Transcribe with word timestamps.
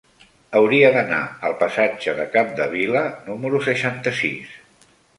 Hauria 0.59 0.89
d'anar 0.95 1.19
al 1.51 1.55
passatge 1.59 2.17
de 2.21 2.27
Capdevila 2.39 3.07
número 3.31 3.65
seixanta-sis. 3.71 4.61